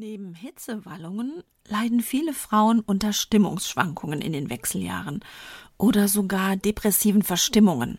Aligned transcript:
Neben 0.00 0.32
Hitzewallungen 0.36 1.42
leiden 1.66 2.02
viele 2.02 2.32
Frauen 2.32 2.78
unter 2.78 3.12
Stimmungsschwankungen 3.12 4.20
in 4.20 4.32
den 4.32 4.48
Wechseljahren 4.48 5.24
oder 5.76 6.06
sogar 6.06 6.54
depressiven 6.54 7.24
Verstimmungen. 7.24 7.98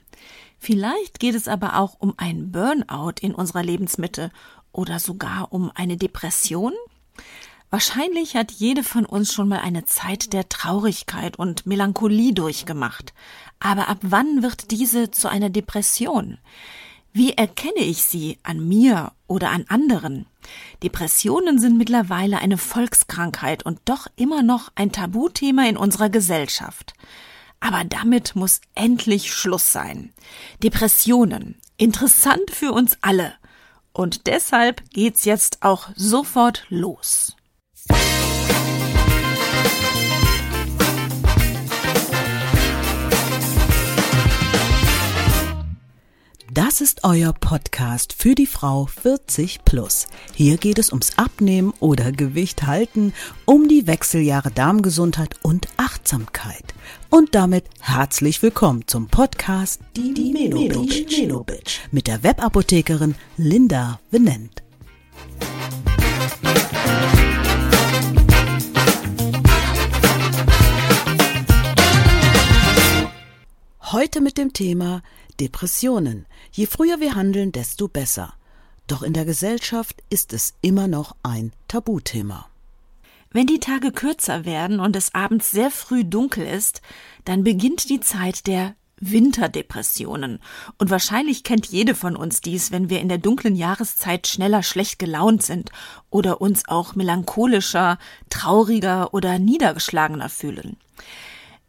Vielleicht 0.59 1.19
geht 1.19 1.35
es 1.35 1.49
aber 1.49 1.77
auch 1.77 1.97
um 1.99 2.13
ein 2.15 2.53
Burnout 2.53 3.15
in 3.19 3.35
unserer 3.35 3.63
Lebensmitte 3.63 4.31
oder 4.71 4.97
sogar 4.99 5.51
um 5.51 5.73
eine 5.75 5.97
Depression. 5.97 6.71
Wahrscheinlich 7.69 8.37
hat 8.37 8.53
jede 8.53 8.83
von 8.83 9.05
uns 9.05 9.33
schon 9.33 9.49
mal 9.49 9.59
eine 9.59 9.83
Zeit 9.83 10.31
der 10.31 10.47
Traurigkeit 10.47 11.37
und 11.37 11.65
Melancholie 11.65 12.33
durchgemacht. 12.33 13.13
Aber 13.59 13.89
ab 13.89 13.97
wann 14.03 14.41
wird 14.41 14.71
diese 14.71 15.11
zu 15.11 15.27
einer 15.27 15.49
Depression? 15.49 16.37
Wie 17.11 17.33
erkenne 17.33 17.79
ich 17.79 18.03
sie 18.03 18.37
an 18.43 18.67
mir 18.67 19.11
oder 19.27 19.49
an 19.49 19.65
anderen? 19.67 20.27
Depressionen 20.83 21.59
sind 21.59 21.77
mittlerweile 21.77 22.37
eine 22.37 22.57
Volkskrankheit 22.57 23.63
und 23.63 23.79
doch 23.85 24.07
immer 24.15 24.43
noch 24.43 24.71
ein 24.75 24.91
Tabuthema 24.91 25.67
in 25.67 25.77
unserer 25.77 26.09
Gesellschaft. 26.09 26.93
Aber 27.59 27.83
damit 27.83 28.35
muss 28.35 28.61
endlich 28.75 29.33
Schluss 29.33 29.71
sein. 29.71 30.13
Depressionen, 30.63 31.55
interessant 31.77 32.51
für 32.51 32.71
uns 32.71 32.97
alle. 33.01 33.33
Und 33.91 34.27
deshalb 34.27 34.89
geht's 34.91 35.25
jetzt 35.25 35.61
auch 35.61 35.89
sofort 35.95 36.65
los. 36.69 37.35
Das 46.61 46.81
ist 46.81 47.05
euer 47.05 47.31
Podcast 47.31 48.11
für 48.11 48.35
die 48.35 48.45
Frau 48.45 48.85
40 48.85 49.63
plus. 49.63 50.07
Hier 50.35 50.57
geht 50.57 50.77
es 50.77 50.89
ums 50.91 51.17
Abnehmen 51.17 51.73
oder 51.79 52.11
Gewicht 52.11 52.63
halten, 52.63 53.13
um 53.45 53.69
die 53.69 53.87
Wechseljahre 53.87 54.51
Darmgesundheit 54.51 55.35
und 55.41 55.69
Achtsamkeit. 55.77 56.65
Und 57.09 57.33
damit 57.33 57.63
herzlich 57.79 58.43
willkommen 58.43 58.85
zum 58.87 59.07
Podcast 59.07 59.79
Die, 59.95 60.13
die 60.13 60.33
Melo-Bitch 60.33 61.79
mit 61.91 62.07
der 62.07 62.23
Webapothekerin 62.23 63.15
Linda 63.37 64.01
Venent. 64.11 64.61
Heute 73.93 74.19
mit 74.19 74.37
dem 74.37 74.51
Thema 74.51 75.01
Depressionen. 75.39 76.25
Je 76.51 76.65
früher 76.65 76.99
wir 76.99 77.15
handeln, 77.15 77.51
desto 77.51 77.87
besser. 77.87 78.33
Doch 78.87 79.03
in 79.03 79.13
der 79.13 79.25
Gesellschaft 79.25 80.03
ist 80.09 80.33
es 80.33 80.55
immer 80.61 80.87
noch 80.87 81.15
ein 81.23 81.53
Tabuthema. 81.67 82.47
Wenn 83.31 83.45
die 83.45 83.59
Tage 83.59 83.91
kürzer 83.91 84.45
werden 84.45 84.79
und 84.79 84.95
es 84.95 85.13
abends 85.13 85.51
sehr 85.51 85.69
früh 85.69 86.03
dunkel 86.03 86.47
ist, 86.47 86.81
dann 87.25 87.43
beginnt 87.43 87.89
die 87.89 87.99
Zeit 87.99 88.47
der 88.47 88.75
Winterdepressionen. 88.99 90.39
Und 90.77 90.89
wahrscheinlich 90.89 91.43
kennt 91.43 91.67
jede 91.67 91.95
von 91.95 92.15
uns 92.15 92.41
dies, 92.41 92.71
wenn 92.71 92.89
wir 92.89 92.99
in 92.99 93.09
der 93.09 93.19
dunklen 93.19 93.55
Jahreszeit 93.55 94.27
schneller 94.27 94.63
schlecht 94.63 94.99
gelaunt 94.99 95.43
sind 95.43 95.71
oder 96.09 96.41
uns 96.41 96.67
auch 96.67 96.95
melancholischer, 96.95 97.97
trauriger 98.29 99.13
oder 99.13 99.39
niedergeschlagener 99.39 100.29
fühlen. 100.29 100.77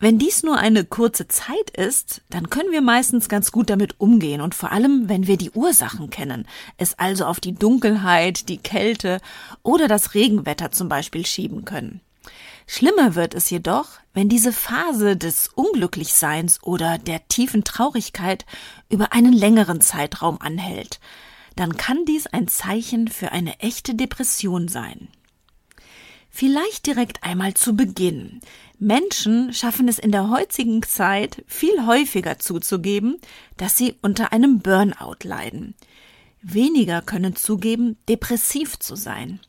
Wenn 0.03 0.19
dies 0.19 0.43
nur 0.43 0.57
eine 0.57 0.87
kurze 0.87 1.29
Zeit 1.29 1.69
ist, 1.77 2.23
dann 2.31 2.49
können 2.49 2.73
wir 2.73 2.81
meistens 2.81 3.29
ganz 3.29 3.53
gut 3.53 3.69
damit 3.69 4.01
umgehen 4.01 4.41
und 4.41 4.55
vor 4.55 4.73
allem, 4.73 5.11
wenn 5.11 5.27
wir 5.27 5.37
die 5.37 5.51
Ursachen 5.51 6.09
kennen, 6.09 6.49
es 6.79 6.99
also 6.99 7.27
auf 7.27 7.39
die 7.39 7.53
Dunkelheit, 7.53 8.49
die 8.49 8.57
Kälte 8.57 9.21
oder 9.63 9.89
das 9.89 10.15
Regenwetter 10.15 10.71
zum 10.71 10.89
Beispiel 10.89 11.27
schieben 11.27 11.67
können. 11.67 12.01
Schlimmer 12.67 13.15
wird 13.15 13.35
es 13.35 13.51
jedoch, 13.51 13.89
wenn 14.15 14.31
diese 14.31 14.55
Phase 14.55 15.19
des 15.19 15.49
Unglücklichseins 15.55 16.63
oder 16.63 16.97
der 16.97 17.29
tiefen 17.29 17.63
Traurigkeit 17.63 18.47
über 18.89 19.13
einen 19.13 19.35
längeren 19.35 19.83
Zeitraum 19.83 20.41
anhält. 20.41 20.99
Dann 21.57 21.77
kann 21.77 22.07
dies 22.07 22.27
ein 22.27 22.49
Zeichen 22.49 23.09
für 23.09 23.33
eine 23.33 23.61
echte 23.61 23.95
Depression 23.95 24.69
sein. 24.69 25.09
Vielleicht 26.31 26.87
direkt 26.87 27.25
einmal 27.25 27.55
zu 27.55 27.75
Beginn. 27.75 28.41
Menschen 28.79 29.53
schaffen 29.53 29.89
es 29.89 29.99
in 29.99 30.13
der 30.13 30.31
heutigen 30.31 30.83
Zeit 30.83 31.45
viel 31.47 31.87
häufiger 31.87 32.39
zuzugeben, 32.39 33.21
dass 33.57 33.77
sie 33.77 33.97
unter 34.01 34.33
einem 34.33 34.61
Burnout 34.61 35.17
leiden. 35.25 35.75
Weniger 36.41 37.03
können 37.03 37.37
zugeben, 37.37 37.99
depressiv 38.09 38.79
zu 38.79 38.95
sein. 38.97 39.41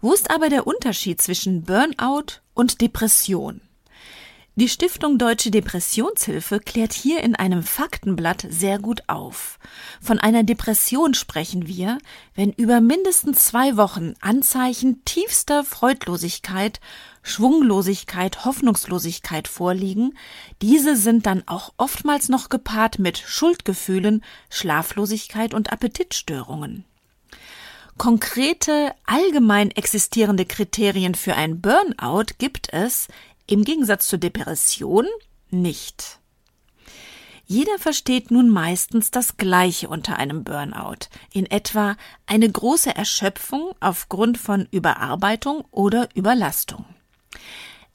Wo 0.00 0.12
ist 0.12 0.30
aber 0.30 0.48
der 0.48 0.66
Unterschied 0.66 1.20
zwischen 1.20 1.64
Burnout 1.64 2.40
und 2.54 2.80
Depression? 2.80 3.60
Die 4.56 4.68
Stiftung 4.68 5.18
Deutsche 5.18 5.50
Depressionshilfe 5.50 6.60
klärt 6.60 6.92
hier 6.92 7.24
in 7.24 7.34
einem 7.34 7.64
Faktenblatt 7.64 8.46
sehr 8.48 8.78
gut 8.78 9.02
auf. 9.08 9.58
Von 10.00 10.20
einer 10.20 10.44
Depression 10.44 11.14
sprechen 11.14 11.66
wir, 11.66 11.98
wenn 12.36 12.52
über 12.52 12.80
mindestens 12.80 13.46
zwei 13.46 13.76
Wochen 13.76 14.14
Anzeichen 14.20 15.04
tiefster 15.04 15.64
Freudlosigkeit, 15.64 16.78
Schwunglosigkeit, 17.24 18.44
Hoffnungslosigkeit 18.44 19.48
vorliegen. 19.48 20.16
Diese 20.62 20.94
sind 20.94 21.26
dann 21.26 21.42
auch 21.48 21.72
oftmals 21.76 22.28
noch 22.28 22.48
gepaart 22.48 23.00
mit 23.00 23.18
Schuldgefühlen, 23.18 24.22
Schlaflosigkeit 24.50 25.52
und 25.52 25.72
Appetitstörungen. 25.72 26.84
Konkrete, 27.96 28.92
allgemein 29.04 29.70
existierende 29.72 30.44
Kriterien 30.44 31.14
für 31.14 31.34
ein 31.34 31.60
Burnout 31.60 32.34
gibt 32.38 32.72
es 32.72 33.08
im 33.46 33.64
Gegensatz 33.64 34.08
zur 34.08 34.18
Depression 34.18 35.06
nicht. 35.50 36.20
Jeder 37.46 37.78
versteht 37.78 38.30
nun 38.30 38.48
meistens 38.48 39.10
das 39.10 39.36
Gleiche 39.36 39.88
unter 39.88 40.16
einem 40.16 40.44
Burnout, 40.44 41.08
in 41.32 41.44
etwa 41.46 41.96
eine 42.26 42.50
große 42.50 42.94
Erschöpfung 42.94 43.74
aufgrund 43.80 44.38
von 44.38 44.66
Überarbeitung 44.70 45.64
oder 45.70 46.08
Überlastung. 46.14 46.86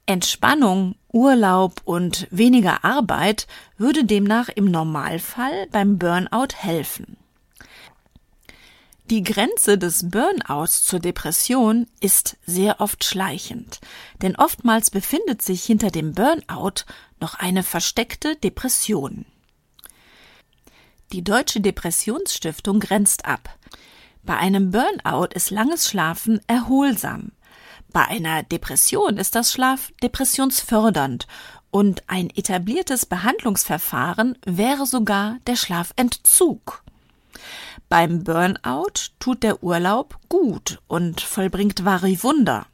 Entspannung, 0.06 0.96
Urlaub 1.12 1.82
und 1.84 2.28
weniger 2.30 2.84
Arbeit 2.84 3.48
würde 3.78 4.06
demnach 4.06 4.50
im 4.50 4.66
Normalfall 4.66 5.68
beim 5.72 5.98
Burnout 5.98 6.54
helfen. 6.56 7.18
Die 9.10 9.24
Grenze 9.24 9.80
des 9.80 10.12
Burnouts 10.12 10.84
zur 10.84 11.00
Depression 11.00 11.88
ist 12.00 12.38
sehr 12.46 12.80
oft 12.80 13.04
schleichend, 13.04 13.80
denn 14.22 14.36
oftmals 14.36 14.92
befindet 14.92 15.42
sich 15.42 15.64
hinter 15.64 15.90
dem 15.90 16.14
Burnout 16.14 16.84
noch 17.20 17.34
eine 17.34 17.64
versteckte 17.64 18.36
Depression. 18.36 19.26
Die 21.12 21.24
Deutsche 21.24 21.60
Depressionsstiftung 21.60 22.80
grenzt 22.80 23.26
ab. 23.26 23.58
Bei 24.22 24.38
einem 24.38 24.70
Burnout 24.70 25.30
ist 25.34 25.50
langes 25.50 25.90
Schlafen 25.90 26.40
erholsam. 26.46 27.32
Bei 27.92 28.06
einer 28.06 28.44
Depression 28.44 29.18
ist 29.18 29.34
das 29.34 29.52
Schlaf 29.52 29.92
depressionsfördernd 30.04 31.26
und 31.72 32.04
ein 32.06 32.30
etabliertes 32.30 33.08
Behandlungsverfahren 33.08 34.38
wäre 34.46 34.86
sogar 34.86 35.40
der 35.48 35.56
Schlafentzug. 35.56 36.84
Beim 37.90 38.24
Burnout 38.24 39.10
tut 39.20 39.42
der 39.42 39.64
Urlaub 39.64 40.20
gut 40.30 40.80
und 40.88 41.22
vollbringt 41.22 41.86
wahre 41.86 42.22
Wunder. 42.22 42.68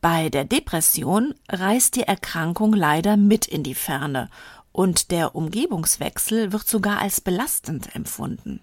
Bei 0.00 0.30
der 0.30 0.46
Depression 0.46 1.34
reißt 1.50 1.94
die 1.94 2.04
Erkrankung 2.04 2.72
leider 2.72 3.18
mit 3.18 3.46
in 3.46 3.62
die 3.62 3.74
Ferne 3.74 4.30
und 4.72 5.10
der 5.10 5.34
Umgebungswechsel 5.34 6.52
wird 6.52 6.66
sogar 6.66 7.00
als 7.00 7.20
belastend 7.20 7.94
empfunden. 7.94 8.60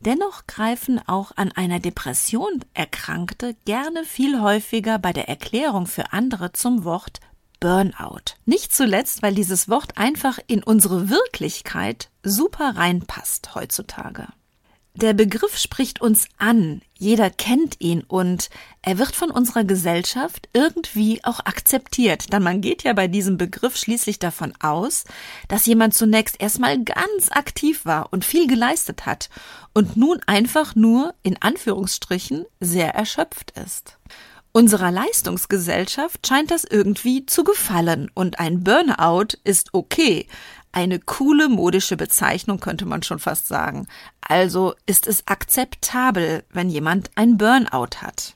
Dennoch 0.00 0.46
greifen 0.46 1.00
auch 1.06 1.32
an 1.36 1.50
einer 1.52 1.80
Depression 1.80 2.62
Erkrankte 2.74 3.56
gerne 3.64 4.04
viel 4.04 4.42
häufiger 4.42 4.98
bei 4.98 5.14
der 5.14 5.30
Erklärung 5.30 5.86
für 5.86 6.12
andere 6.12 6.52
zum 6.52 6.84
Wort 6.84 7.20
Burnout. 7.66 8.36
Nicht 8.44 8.72
zuletzt, 8.72 9.22
weil 9.22 9.34
dieses 9.34 9.68
Wort 9.68 9.98
einfach 9.98 10.38
in 10.46 10.62
unsere 10.62 11.10
Wirklichkeit 11.10 12.10
super 12.22 12.76
reinpasst 12.76 13.56
heutzutage. 13.56 14.28
Der 14.94 15.14
Begriff 15.14 15.58
spricht 15.58 16.00
uns 16.00 16.28
an, 16.38 16.80
jeder 16.96 17.28
kennt 17.28 17.80
ihn 17.80 18.04
und 18.06 18.50
er 18.82 18.98
wird 18.98 19.16
von 19.16 19.32
unserer 19.32 19.64
Gesellschaft 19.64 20.48
irgendwie 20.52 21.24
auch 21.24 21.40
akzeptiert, 21.40 22.32
denn 22.32 22.44
man 22.44 22.60
geht 22.60 22.84
ja 22.84 22.92
bei 22.92 23.08
diesem 23.08 23.36
Begriff 23.36 23.76
schließlich 23.76 24.20
davon 24.20 24.54
aus, 24.60 25.02
dass 25.48 25.66
jemand 25.66 25.92
zunächst 25.92 26.40
erstmal 26.40 26.80
ganz 26.84 27.32
aktiv 27.32 27.84
war 27.84 28.12
und 28.12 28.24
viel 28.24 28.46
geleistet 28.46 29.06
hat 29.06 29.28
und 29.74 29.96
nun 29.96 30.20
einfach 30.28 30.76
nur 30.76 31.14
in 31.24 31.36
Anführungsstrichen 31.42 32.46
sehr 32.60 32.94
erschöpft 32.94 33.50
ist. 33.58 33.98
Unserer 34.56 34.90
Leistungsgesellschaft 34.90 36.26
scheint 36.26 36.50
das 36.50 36.64
irgendwie 36.64 37.26
zu 37.26 37.44
gefallen 37.44 38.10
und 38.14 38.40
ein 38.40 38.64
Burnout 38.64 39.36
ist 39.44 39.74
okay, 39.74 40.26
Eine 40.72 40.98
coole 40.98 41.50
modische 41.50 41.98
Bezeichnung 41.98 42.58
könnte 42.58 42.86
man 42.86 43.02
schon 43.02 43.18
fast 43.18 43.48
sagen. 43.48 43.86
Also 44.22 44.72
ist 44.86 45.06
es 45.06 45.26
akzeptabel, 45.26 46.42
wenn 46.48 46.70
jemand 46.70 47.10
ein 47.16 47.36
Burnout 47.36 48.00
hat. 48.00 48.34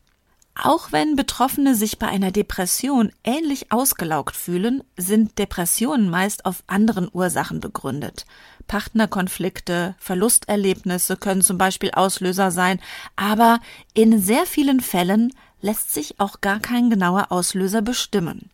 Auch 0.54 0.92
wenn 0.92 1.16
Betroffene 1.16 1.74
sich 1.74 1.98
bei 1.98 2.08
einer 2.08 2.32
Depression 2.32 3.12
ähnlich 3.24 3.72
ausgelaugt 3.72 4.36
fühlen, 4.36 4.82
sind 4.98 5.38
Depressionen 5.38 6.10
meist 6.10 6.44
auf 6.44 6.64
anderen 6.66 7.08
Ursachen 7.10 7.60
begründet. 7.60 8.26
Partnerkonflikte, 8.66 9.94
Verlusterlebnisse 9.98 11.16
können 11.16 11.40
zum 11.40 11.56
Beispiel 11.56 11.92
Auslöser 11.92 12.50
sein, 12.50 12.78
aber 13.16 13.60
in 13.94 14.20
sehr 14.20 14.44
vielen 14.44 14.80
Fällen 14.80 15.32
lässt 15.60 15.92
sich 15.92 16.20
auch 16.20 16.40
gar 16.40 16.60
kein 16.60 16.90
genauer 16.90 17.30
Auslöser 17.30 17.82
bestimmen. 17.82 18.50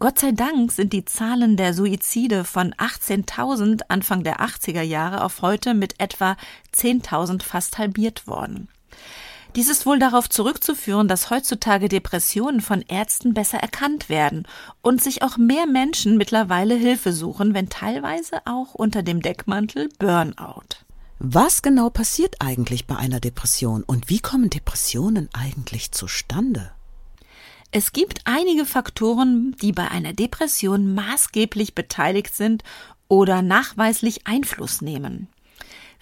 Gott 0.00 0.18
sei 0.18 0.32
Dank 0.32 0.72
sind 0.72 0.92
die 0.92 1.04
Zahlen 1.04 1.56
der 1.56 1.72
Suizide 1.72 2.44
von 2.44 2.74
18.000 2.74 3.82
Anfang 3.88 4.24
der 4.24 4.40
80er 4.40 4.82
Jahre 4.82 5.22
auf 5.22 5.40
heute 5.40 5.72
mit 5.72 6.00
etwa 6.00 6.36
10.000 6.74 7.42
fast 7.42 7.78
halbiert 7.78 8.26
worden. 8.26 8.68
Dies 9.56 9.68
ist 9.68 9.86
wohl 9.86 10.00
darauf 10.00 10.28
zurückzuführen, 10.28 11.06
dass 11.06 11.30
heutzutage 11.30 11.88
Depressionen 11.88 12.60
von 12.60 12.82
Ärzten 12.82 13.34
besser 13.34 13.58
erkannt 13.58 14.08
werden 14.08 14.48
und 14.82 15.00
sich 15.00 15.22
auch 15.22 15.36
mehr 15.36 15.66
Menschen 15.66 16.16
mittlerweile 16.16 16.74
Hilfe 16.74 17.12
suchen, 17.12 17.54
wenn 17.54 17.68
teilweise 17.68 18.38
auch 18.46 18.74
unter 18.74 19.04
dem 19.04 19.22
Deckmantel 19.22 19.88
Burnout. 20.00 20.84
Was 21.26 21.62
genau 21.62 21.88
passiert 21.88 22.36
eigentlich 22.40 22.86
bei 22.86 22.96
einer 22.96 23.18
Depression 23.18 23.82
und 23.82 24.10
wie 24.10 24.18
kommen 24.18 24.50
Depressionen 24.50 25.30
eigentlich 25.32 25.90
zustande? 25.90 26.70
Es 27.70 27.92
gibt 27.92 28.20
einige 28.26 28.66
Faktoren, 28.66 29.56
die 29.62 29.72
bei 29.72 29.90
einer 29.90 30.12
Depression 30.12 30.92
maßgeblich 30.94 31.74
beteiligt 31.74 32.36
sind 32.36 32.62
oder 33.08 33.40
nachweislich 33.40 34.26
Einfluss 34.26 34.82
nehmen. 34.82 35.28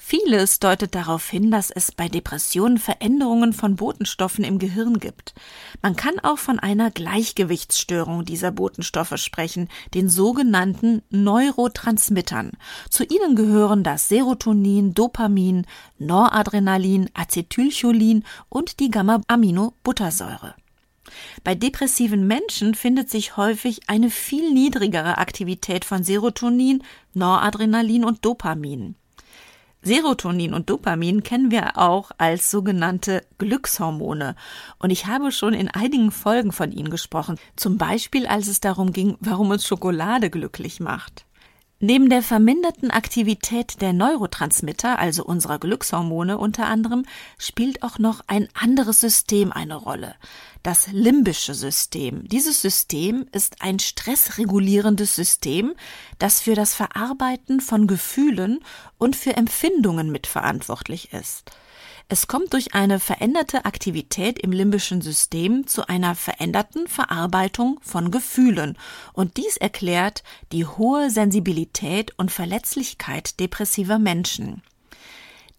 Vieles 0.05 0.59
deutet 0.59 0.97
darauf 0.97 1.31
hin, 1.31 1.53
dass 1.53 1.71
es 1.71 1.93
bei 1.93 2.09
Depressionen 2.09 2.79
Veränderungen 2.79 3.53
von 3.53 3.77
Botenstoffen 3.77 4.45
im 4.45 4.59
Gehirn 4.59 4.99
gibt. 4.99 5.33
Man 5.81 5.95
kann 5.95 6.19
auch 6.19 6.39
von 6.39 6.59
einer 6.59 6.91
Gleichgewichtsstörung 6.91 8.25
dieser 8.25 8.51
Botenstoffe 8.51 9.17
sprechen, 9.17 9.69
den 9.95 10.11
sogenannten 10.11 11.03
Neurotransmittern. 11.11 12.51
Zu 12.91 13.05
ihnen 13.05 13.37
gehören 13.37 13.85
das 13.85 14.09
Serotonin, 14.09 14.93
Dopamin, 14.93 15.67
Noradrenalin, 15.99 17.09
Acetylcholin 17.15 18.25
und 18.49 18.81
die 18.81 18.91
Gamma-Aminobuttersäure. 18.91 20.57
Bei 21.45 21.55
depressiven 21.55 22.27
Menschen 22.27 22.75
findet 22.75 23.09
sich 23.09 23.37
häufig 23.37 23.89
eine 23.89 24.11
viel 24.11 24.53
niedrigere 24.53 25.19
Aktivität 25.19 25.85
von 25.85 26.03
Serotonin, 26.03 26.83
Noradrenalin 27.15 28.05
und 28.05 28.25
Dopamin. 28.25 28.97
Serotonin 29.83 30.55
und 30.55 30.71
Dopamin 30.71 31.25
kennen 31.25 31.51
wir 31.51 31.77
auch 31.77 32.13
als 32.17 32.51
sogenannte 32.51 33.25
Glückshormone. 33.39 34.37
Und 34.79 34.91
ich 34.91 35.07
habe 35.07 35.33
schon 35.33 35.55
in 35.55 35.69
einigen 35.69 36.13
Folgen 36.13 36.53
von 36.53 36.71
ihnen 36.71 36.91
gesprochen. 36.91 37.37
Zum 37.57 37.79
Beispiel, 37.79 38.27
als 38.27 38.47
es 38.47 38.61
darum 38.61 38.93
ging, 38.93 39.17
warum 39.21 39.51
uns 39.51 39.67
Schokolade 39.67 40.31
glücklich 40.31 40.79
macht. 40.79 41.27
Neben 41.85 42.11
der 42.11 42.23
verminderten 42.23 42.93
Aktivität 42.93 43.83
der 43.83 43.93
Neurotransmitter, 43.93 45.01
also 45.01 45.25
unserer 45.25 45.59
Glückshormone 45.59 46.39
unter 46.39 46.67
anderem, 46.67 47.05
spielt 47.39 47.83
auch 47.83 47.99
noch 47.99 48.21
ein 48.29 48.49
anderes 48.55 49.01
System 49.01 49.51
eine 49.51 49.75
Rolle. 49.75 50.15
Das 50.63 50.87
limbische 50.93 51.55
System. 51.55 52.29
Dieses 52.29 52.63
System 52.63 53.27
ist 53.33 53.63
ein 53.63 53.81
stressregulierendes 53.81 55.17
System, 55.17 55.75
das 56.21 56.41
für 56.41 56.55
das 56.55 56.73
Verarbeiten 56.73 57.61
von 57.61 57.89
Gefühlen 57.89 58.61
und 58.97 59.17
für 59.17 59.37
Empfindungen 59.37 60.13
mitverantwortlich 60.13 61.13
ist. 61.13 61.51
Es 62.13 62.27
kommt 62.27 62.53
durch 62.53 62.75
eine 62.75 63.01
veränderte 63.01 63.65
Aktivität 63.65 64.39
im 64.39 64.53
limbischen 64.53 65.01
System 65.01 65.67
zu 65.67 65.89
einer 65.89 66.15
veränderten 66.15 66.87
Verarbeitung 66.87 67.81
von 67.81 68.11
Gefühlen 68.11 68.77
und 69.15 69.39
dies 69.39 69.57
erklärt 69.57 70.23
die 70.53 70.67
hohe 70.67 71.09
Sensibilität 71.09 72.13
und 72.19 72.31
Verletzlichkeit 72.31 73.41
depressiver 73.41 73.99
Menschen. 73.99 74.63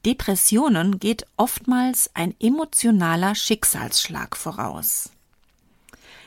Depressionen 0.06 1.00
geht 1.00 1.26
oftmals 1.38 2.12
ein 2.14 2.36
emotionaler 2.40 3.34
Schicksalsschlag 3.34 4.38
voraus. 4.38 5.13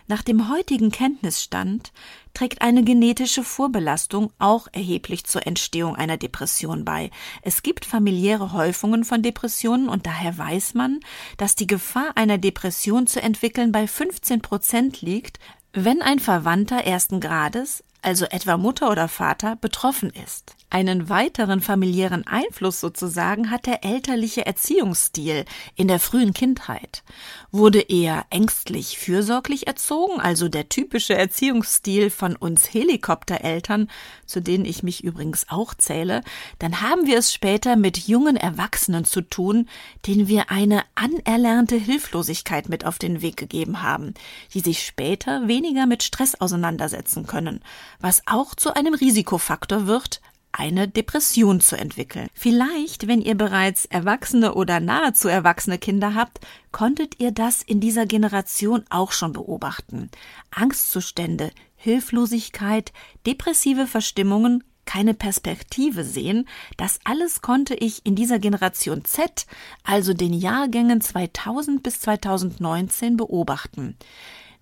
Nach 0.09 0.23
dem 0.23 0.49
heutigen 0.49 0.93
Kenntnisstand 0.93 1.93
trägt 2.33 2.63
eine 2.63 2.85
genetische 2.85 3.43
Vorbelastung 3.43 4.33
auch 4.39 4.69
erheblich 4.71 5.25
zur 5.25 5.47
Entstehung 5.47 5.97
einer 5.97 6.17
Depression 6.17 6.85
bei. 6.85 7.11
Es 7.43 7.63
gibt 7.63 7.85
familiäre 7.85 8.53
Häufungen 8.53 9.05
von 9.05 9.23
Depressionen 9.23 9.89
und 9.89 10.07
daher 10.07 10.39
weiß 10.39 10.75
man, 10.75 11.01
dass 11.39 11.57
die 11.57 11.67
Gefahr 11.67 12.13
einer 12.17 12.39
Depression 12.39 13.07
zu 13.07 13.21
entwickeln 13.21 13.73
bei 13.73 13.89
15 13.89 14.43
Prozent 14.43 15.03
liegt, 15.03 15.41
wenn 15.73 16.03
ein 16.03 16.21
Verwandter 16.21 16.85
ersten 16.85 17.21
Grades, 17.21 17.83
also 18.01 18.27
etwa 18.27 18.57
Mutter 18.57 18.91
oder 18.91 19.09
Vater, 19.09 19.57
betroffen 19.57 20.11
ist. 20.11 20.56
Einen 20.69 21.09
weiteren 21.09 21.61
familiären 21.61 22.27
Einfluss 22.27 22.81
sozusagen 22.81 23.53
hat 23.53 23.67
der 23.67 23.85
elterliche 23.85 24.45
Erziehungsstil 24.45 25.45
in 25.77 25.87
der 25.87 26.01
frühen 26.01 26.35
Kindheit. 26.35 27.05
Wurde 27.53 27.81
er 27.81 28.27
ängstlich 28.31 28.99
fürsorglich 28.99 29.69
erzogen, 29.69 30.21
also 30.21 30.49
der 30.49 30.69
typische 30.69 31.15
Erziehungsstil 31.15 32.11
von 32.11 32.35
uns 32.35 32.75
Helikoptereltern, 32.75 33.89
zu 34.27 34.43
denen 34.43 34.65
ich 34.65 34.83
mich 34.83 35.05
übrigens 35.05 35.47
auch 35.49 35.73
zähle, 35.73 36.23
dann 36.59 36.81
haben 36.81 37.07
wir 37.07 37.19
es 37.19 37.33
später 37.33 37.77
mit 37.77 38.09
jungen 38.09 38.37
Erwachsenen 38.37 39.05
zu 39.05 39.21
tun, 39.21 39.69
denen 40.05 40.27
wir 40.27 40.51
eine 40.51 40.83
anerlernte 40.97 41.77
Hilflosigkeit 41.77 42.69
mit 42.69 42.85
auf 42.85 42.99
den 42.99 43.23
Weg 43.23 43.37
gegeben 43.37 43.83
haben, 43.83 44.15
die 44.53 44.61
sich 44.61 44.85
später 44.85 45.47
weniger 45.47 45.87
mit 45.87 46.03
Stress 46.03 46.35
auseinandersetzen 46.35 47.25
können, 47.25 47.61
was 48.01 48.23
auch 48.27 48.57
zu 48.57 48.75
einem 48.75 48.95
Risikofaktor 48.95 49.87
wird, 49.87 50.21
eine 50.57 50.89
Depression 50.89 51.61
zu 51.61 51.77
entwickeln. 51.77 52.29
Vielleicht, 52.33 53.07
wenn 53.07 53.21
ihr 53.21 53.37
bereits 53.37 53.85
erwachsene 53.85 54.55
oder 54.55 54.81
nahezu 54.81 55.29
erwachsene 55.29 55.79
Kinder 55.79 56.15
habt, 56.15 56.41
konntet 56.73 57.21
ihr 57.21 57.31
das 57.31 57.63
in 57.63 57.81
dieser 57.81 58.07
Generation 58.07 58.85
auch 58.89 59.13
schon 59.13 59.35
beobachten. 59.35 60.11
Angstzustände, 60.51 61.51
Hilflosigkeit, 61.77 62.93
depressive 63.27 63.87
Verstimmungen, 63.87 64.65
keine 64.87 65.15
Perspektive 65.15 66.05
sehen, 66.05 66.49
das 66.77 67.01
alles 67.05 67.43
konnte 67.43 67.75
ich 67.75 68.07
in 68.07 68.15
dieser 68.15 68.39
Generation 68.39 69.05
Z, 69.05 69.47
also 69.85 70.15
den 70.15 70.33
Jahrgängen 70.33 71.01
2000 71.01 71.83
bis 71.83 72.01
2019 72.01 73.17
beobachten. 73.17 73.97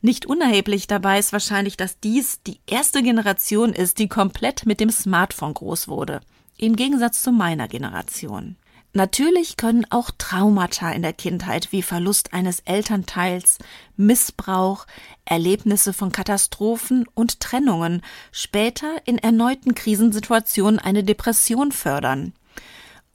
Nicht 0.04 0.26
unerheblich 0.26 0.86
dabei 0.86 1.18
ist 1.18 1.32
wahrscheinlich, 1.32 1.78
dass 1.78 1.98
dies 1.98 2.42
die 2.42 2.60
erste 2.66 3.02
Generation 3.02 3.72
ist, 3.72 3.98
die 3.98 4.06
komplett 4.06 4.66
mit 4.66 4.78
dem 4.78 4.90
Smartphone 4.90 5.54
groß 5.54 5.88
wurde. 5.88 6.20
Im 6.58 6.76
Gegensatz 6.76 7.22
zu 7.22 7.32
meiner 7.32 7.68
Generation. 7.68 8.56
Natürlich 8.92 9.56
können 9.56 9.86
auch 9.88 10.10
Traumata 10.18 10.92
in 10.92 11.00
der 11.00 11.14
Kindheit 11.14 11.72
wie 11.72 11.80
Verlust 11.80 12.34
eines 12.34 12.60
Elternteils, 12.66 13.56
Missbrauch, 13.96 14.86
Erlebnisse 15.24 15.94
von 15.94 16.12
Katastrophen 16.12 17.06
und 17.14 17.40
Trennungen 17.40 18.02
später 18.30 18.98
in 19.06 19.16
erneuten 19.16 19.74
Krisensituationen 19.74 20.78
eine 20.78 21.02
Depression 21.02 21.72
fördern. 21.72 22.34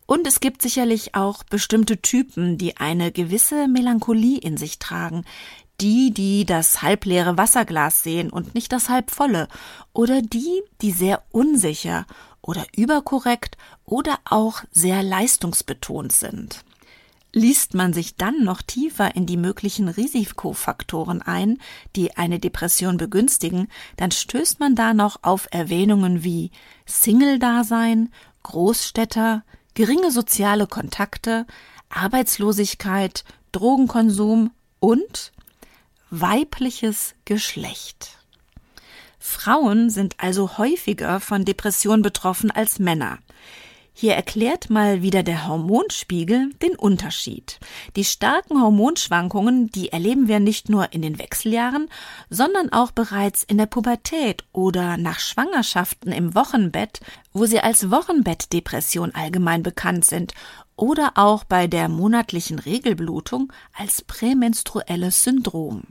Und 0.08 0.26
es 0.26 0.40
gibt 0.40 0.64
sicherlich 0.64 1.14
auch 1.14 1.44
bestimmte 1.44 2.02
Typen, 2.02 2.58
die 2.58 2.78
eine 2.78 3.12
gewisse 3.12 3.68
Melancholie 3.68 4.40
in 4.40 4.58
sich 4.58 4.80
tragen, 4.80 5.24
die, 5.82 6.12
die 6.12 6.46
das 6.46 6.82
halbleere 6.82 7.38
Wasserglas 7.38 8.04
sehen 8.04 8.30
und 8.30 8.56
nicht 8.56 8.72
das 8.72 8.90
halbvolle, 8.90 9.48
oder 9.94 10.22
die, 10.22 10.62
die 10.82 10.92
sehr 10.92 11.24
unsicher 11.32 12.06
oder 12.42 12.66
überkorrekt 12.76 13.58
oder 13.86 14.20
auch 14.26 14.64
sehr 14.72 15.04
leistungsbetont 15.04 16.12
sind. 16.12 16.64
Liest 17.32 17.76
man 17.76 17.94
sich 17.94 18.16
dann 18.16 18.44
noch 18.44 18.64
tiefer 18.64 19.16
in 19.16 19.28
die 19.28 19.38
möglichen 19.38 19.88
Risikofaktoren 19.88 21.22
ein, 21.22 21.60
die 21.96 22.18
eine 22.18 22.40
Depression 22.40 22.98
begünstigen, 22.98 23.68
dann 23.98 24.10
stößt 24.10 24.60
man 24.60 24.74
da 24.74 24.96
noch 24.96 25.20
auf 25.22 25.48
Erwähnungen 25.52 26.24
wie 26.24 26.50
Single-Dasein, 26.88 28.10
Großstädter, 28.42 29.44
geringe 29.76 30.10
soziale 30.10 30.66
Kontakte, 30.66 31.46
Arbeitslosigkeit, 31.90 33.24
Drogenkonsum 33.52 34.50
und 34.80 35.32
weibliches 36.10 37.16
Geschlecht. 37.26 38.18
Frauen 39.20 39.90
sind 39.90 40.16
also 40.18 40.58
häufiger 40.58 41.20
von 41.20 41.46
Depressionen 41.46 42.02
betroffen 42.02 42.52
als 42.52 42.80
Männer. 42.80 43.20
Hier 44.02 44.14
erklärt 44.14 44.70
mal 44.70 45.02
wieder 45.02 45.24
der 45.24 45.46
Hormonspiegel 45.46 46.52
den 46.62 46.78
Unterschied. 46.78 47.60
Die 47.98 48.06
starken 48.06 48.62
Hormonschwankungen, 48.62 49.72
die 49.72 49.90
erleben 49.90 50.30
wir 50.30 50.40
nicht 50.40 50.70
nur 50.70 50.94
in 50.94 51.02
den 51.02 51.20
Wechseljahren, 51.20 51.90
sondern 52.30 52.72
auch 52.72 52.92
bereits 52.92 53.44
in 53.44 53.58
der 53.58 53.66
Pubertät 53.66 54.46
oder 54.54 54.96
nach 54.96 55.20
Schwangerschaften 55.20 56.14
im 56.14 56.34
Wochenbett, 56.34 57.02
wo 57.34 57.46
sie 57.46 57.60
als 57.60 57.92
Wochenbettdepression 57.92 59.14
allgemein 59.14 59.64
bekannt 59.64 60.06
sind, 60.06 60.34
oder 60.78 61.12
auch 61.16 61.44
bei 61.44 61.68
der 61.68 61.90
monatlichen 61.90 62.58
Regelblutung 62.58 63.52
als 63.78 64.02
prämenstruelles 64.02 65.24
Syndrom. 65.24 65.84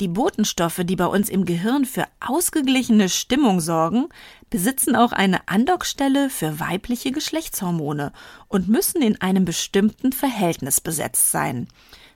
Die 0.00 0.08
Botenstoffe, 0.08 0.80
die 0.84 0.96
bei 0.96 1.04
uns 1.04 1.28
im 1.28 1.44
Gehirn 1.44 1.84
für 1.84 2.06
ausgeglichene 2.20 3.10
Stimmung 3.10 3.60
sorgen, 3.60 4.08
besitzen 4.48 4.96
auch 4.96 5.12
eine 5.12 5.46
Andockstelle 5.46 6.30
für 6.30 6.58
weibliche 6.58 7.12
Geschlechtshormone 7.12 8.12
und 8.48 8.66
müssen 8.66 9.02
in 9.02 9.20
einem 9.20 9.44
bestimmten 9.44 10.12
Verhältnis 10.12 10.80
besetzt 10.80 11.30
sein. 11.30 11.68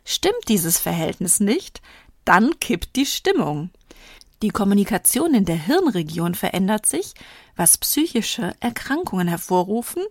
Stimmt 0.03 0.49
dieses 0.49 0.79
Verhältnis 0.79 1.41
nicht, 1.41 1.83
dann 2.25 2.59
kippt 2.59 2.97
die 2.97 3.05
Stimmung. 3.05 3.69
Die 4.41 4.49
Kommunikation 4.49 5.35
in 5.35 5.45
der 5.45 5.57
Hirnregion 5.57 6.35
verändert 6.35 6.87
sich, 6.87 7.13
was 7.55 7.77
psychische 7.77 8.55
Erkrankungen 8.61 9.29
hervorrufen 9.29 10.03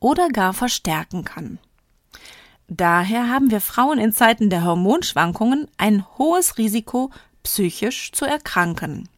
oder 0.00 0.30
gar 0.30 0.52
verstärken 0.52 1.24
kann. 1.24 1.60
Daher 2.72 3.28
haben 3.28 3.50
wir 3.50 3.60
Frauen 3.60 3.98
in 3.98 4.12
Zeiten 4.12 4.48
der 4.48 4.64
Hormonschwankungen 4.64 5.66
ein 5.76 6.04
hohes 6.18 6.56
Risiko, 6.56 7.10
psychisch 7.42 8.12
zu 8.12 8.24
erkranken. 8.24 9.08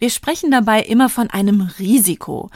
Wir 0.00 0.10
sprechen 0.10 0.50
dabei 0.50 0.82
immer 0.82 1.08
von 1.08 1.30
einem 1.30 1.60
Risiko, 1.78 2.50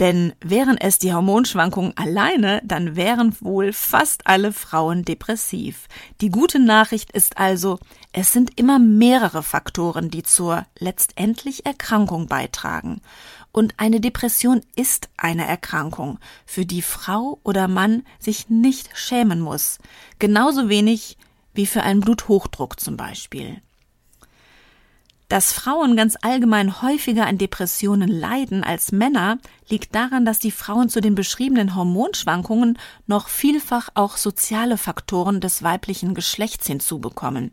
denn 0.00 0.32
wären 0.40 0.78
es 0.78 0.98
die 0.98 1.12
Hormonschwankungen 1.12 1.94
alleine, 1.94 2.62
dann 2.64 2.96
wären 2.96 3.36
wohl 3.42 3.74
fast 3.74 4.26
alle 4.26 4.54
Frauen 4.54 5.04
depressiv. 5.04 5.88
Die 6.22 6.30
gute 6.30 6.58
Nachricht 6.58 7.12
ist 7.12 7.36
also, 7.36 7.78
es 8.12 8.32
sind 8.32 8.58
immer 8.58 8.78
mehrere 8.78 9.42
Faktoren, 9.42 10.10
die 10.10 10.22
zur 10.22 10.64
letztendlich 10.78 11.66
Erkrankung 11.66 12.28
beitragen. 12.28 13.02
Und 13.52 13.74
eine 13.78 14.00
Depression 14.00 14.60
ist 14.76 15.08
eine 15.16 15.46
Erkrankung, 15.46 16.18
für 16.46 16.66
die 16.66 16.82
Frau 16.82 17.40
oder 17.42 17.68
Mann 17.68 18.04
sich 18.18 18.48
nicht 18.48 18.90
schämen 18.96 19.40
muss. 19.40 19.78
Genauso 20.18 20.68
wenig 20.68 21.16
wie 21.52 21.66
für 21.66 21.82
einen 21.82 22.00
Bluthochdruck 22.00 22.78
zum 22.78 22.96
Beispiel. 22.96 23.60
Dass 25.30 25.52
Frauen 25.52 25.94
ganz 25.94 26.16
allgemein 26.22 26.82
häufiger 26.82 27.24
an 27.24 27.38
Depressionen 27.38 28.08
leiden 28.08 28.64
als 28.64 28.90
Männer, 28.90 29.38
liegt 29.68 29.94
daran, 29.94 30.24
dass 30.24 30.40
die 30.40 30.50
Frauen 30.50 30.88
zu 30.88 31.00
den 31.00 31.14
beschriebenen 31.14 31.76
Hormonschwankungen 31.76 32.76
noch 33.06 33.28
vielfach 33.28 33.90
auch 33.94 34.16
soziale 34.16 34.76
Faktoren 34.76 35.40
des 35.40 35.62
weiblichen 35.62 36.14
Geschlechts 36.14 36.66
hinzubekommen. 36.66 37.52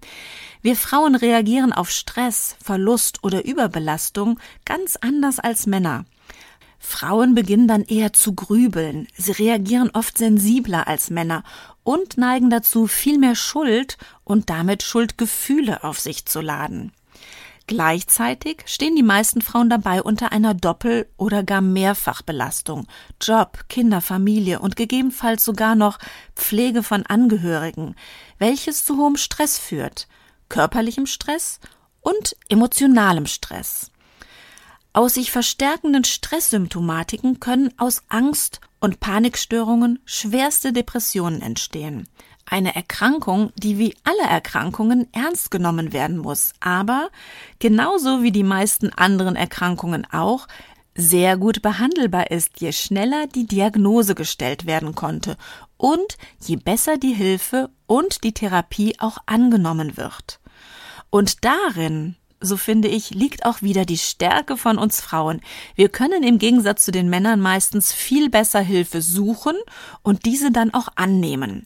Wir 0.63 0.75
Frauen 0.75 1.13
reagieren 1.13 1.71
auf 1.71 1.91
Stress, 1.91 2.55
Verlust 2.63 3.23
oder 3.23 3.45
Überbelastung 3.45 4.39
ganz 4.65 4.95
anders 4.95 5.37
als 5.37 5.67
Männer. 5.67 6.05
Frauen 6.79 7.35
beginnen 7.35 7.67
dann 7.67 7.83
eher 7.83 8.11
zu 8.11 8.33
grübeln, 8.33 9.07
sie 9.15 9.33
reagieren 9.33 9.91
oft 9.93 10.17
sensibler 10.17 10.87
als 10.87 11.11
Männer 11.11 11.43
und 11.83 12.17
neigen 12.17 12.49
dazu, 12.49 12.87
viel 12.87 13.19
mehr 13.19 13.35
Schuld 13.35 13.99
und 14.23 14.49
damit 14.49 14.81
Schuldgefühle 14.81 15.83
auf 15.83 15.99
sich 15.99 16.25
zu 16.25 16.41
laden. 16.41 16.91
Gleichzeitig 17.67 18.63
stehen 18.65 18.95
die 18.95 19.03
meisten 19.03 19.41
Frauen 19.41 19.69
dabei 19.69 20.01
unter 20.01 20.31
einer 20.31 20.53
Doppel- 20.53 21.09
oder 21.17 21.43
gar 21.43 21.59
Mehrfachbelastung. 21.59 22.87
Job, 23.21 23.65
Kinder, 23.67 23.99
Familie 23.99 24.59
und 24.59 24.77
gegebenenfalls 24.77 25.43
sogar 25.43 25.75
noch 25.75 25.99
Pflege 26.33 26.81
von 26.81 27.05
Angehörigen, 27.05 27.95
welches 28.39 28.85
zu 28.85 28.95
hohem 28.95 29.17
Stress 29.17 29.59
führt, 29.59 30.07
körperlichem 30.47 31.05
Stress 31.05 31.59
und 31.99 32.37
emotionalem 32.47 33.25
Stress. 33.25 33.91
Aus 34.93 35.15
sich 35.15 35.29
verstärkenden 35.29 36.05
Stresssymptomatiken 36.05 37.41
können 37.41 37.73
aus 37.77 38.01
Angst 38.07 38.61
und 38.79 39.01
Panikstörungen 39.01 39.99
schwerste 40.05 40.71
Depressionen 40.71 41.41
entstehen. 41.41 42.07
Eine 42.49 42.73
Erkrankung, 42.75 43.51
die 43.57 43.77
wie 43.77 43.93
alle 44.05 44.29
Erkrankungen 44.29 45.07
ernst 45.13 45.51
genommen 45.51 45.91
werden 45.91 46.17
muss, 46.17 46.53
aber 46.61 47.09
genauso 47.59 48.23
wie 48.23 48.31
die 48.31 48.43
meisten 48.43 48.89
anderen 48.93 49.35
Erkrankungen 49.35 50.07
auch 50.11 50.47
sehr 50.95 51.35
gut 51.35 51.61
behandelbar 51.61 52.31
ist, 52.31 52.61
je 52.61 52.71
schneller 52.71 53.27
die 53.27 53.45
Diagnose 53.45 54.15
gestellt 54.15 54.65
werden 54.65 54.95
konnte 54.95 55.35
und 55.75 56.17
je 56.39 56.55
besser 56.55 56.97
die 56.97 57.13
Hilfe 57.13 57.69
und 57.85 58.23
die 58.23 58.33
Therapie 58.33 58.95
auch 58.97 59.17
angenommen 59.25 59.97
wird. 59.97 60.39
Und 61.09 61.43
darin 61.43 62.15
so 62.39 62.55
finde 62.55 62.87
ich, 62.87 63.11
liegt 63.11 63.45
auch 63.45 63.61
wieder 63.61 63.85
die 63.85 63.97
Stärke 63.97 64.57
von 64.57 64.77
uns 64.77 65.01
Frauen. 65.01 65.41
Wir 65.75 65.89
können 65.89 66.23
im 66.23 66.37
Gegensatz 66.37 66.85
zu 66.85 66.91
den 66.91 67.09
Männern 67.09 67.41
meistens 67.41 67.91
viel 67.91 68.29
besser 68.29 68.59
Hilfe 68.59 69.01
suchen 69.01 69.55
und 70.03 70.25
diese 70.25 70.51
dann 70.51 70.73
auch 70.73 70.89
annehmen. 70.95 71.65